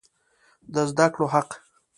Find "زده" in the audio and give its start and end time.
0.89-1.07